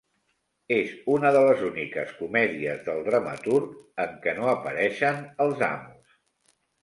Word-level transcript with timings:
És 0.75 0.93
una 1.15 1.31
de 1.35 1.43
les 1.47 1.59
úniques 1.67 2.15
comèdies 2.21 2.81
del 2.87 3.03
dramaturg 3.09 3.77
en 4.07 4.17
què 4.23 4.35
no 4.41 4.49
apareixen 4.53 5.21
els 5.45 5.63
amos. 5.71 6.17